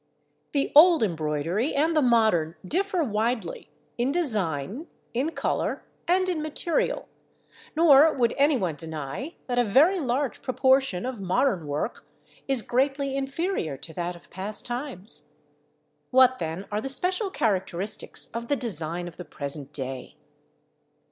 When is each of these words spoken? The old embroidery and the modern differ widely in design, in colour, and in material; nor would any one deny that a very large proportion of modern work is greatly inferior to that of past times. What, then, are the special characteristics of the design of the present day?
The 0.53 0.71
old 0.73 1.03
embroidery 1.03 1.75
and 1.75 1.95
the 1.95 2.01
modern 2.01 2.55
differ 2.67 3.03
widely 3.03 3.69
in 3.99 4.11
design, 4.11 4.87
in 5.13 5.29
colour, 5.29 5.83
and 6.07 6.27
in 6.27 6.41
material; 6.41 7.07
nor 7.75 8.11
would 8.11 8.33
any 8.35 8.57
one 8.57 8.73
deny 8.75 9.35
that 9.45 9.59
a 9.59 9.63
very 9.63 9.99
large 9.99 10.41
proportion 10.41 11.05
of 11.05 11.19
modern 11.21 11.67
work 11.67 12.03
is 12.47 12.63
greatly 12.63 13.15
inferior 13.15 13.77
to 13.77 13.93
that 13.93 14.15
of 14.15 14.31
past 14.31 14.65
times. 14.65 15.27
What, 16.09 16.39
then, 16.39 16.65
are 16.71 16.81
the 16.81 16.89
special 16.89 17.29
characteristics 17.29 18.25
of 18.33 18.47
the 18.47 18.55
design 18.55 19.07
of 19.07 19.17
the 19.17 19.23
present 19.25 19.71
day? 19.71 20.15